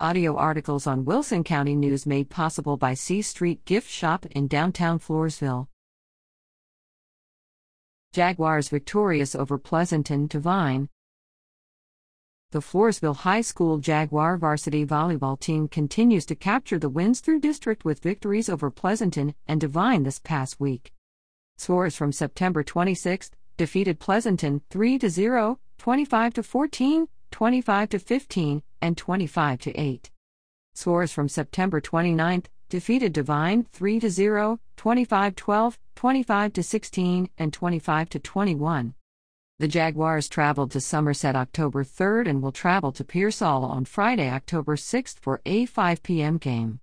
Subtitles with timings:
[0.00, 4.98] Audio articles on Wilson County News made possible by C Street Gift Shop in downtown
[4.98, 5.68] Floresville.
[8.12, 10.88] Jaguars victorious over Pleasanton Devine.
[12.50, 17.84] The Floresville High School Jaguar varsity volleyball team continues to capture the wins through district
[17.84, 20.92] with victories over Pleasanton and Devine this past week.
[21.56, 29.72] Scores from September 26 defeated Pleasanton 3 0, 25 14, 25 15, and 25 to
[29.80, 30.10] 8.
[30.74, 37.52] Scores from September 29th defeated Devine 3 to 0, 25 12, 25 to 16, and
[37.52, 38.94] 25 to 21.
[39.58, 44.76] The Jaguars traveled to Somerset October 3rd and will travel to Pearsall on Friday, October
[44.76, 46.36] 6th for a 5 p.m.
[46.36, 46.80] game.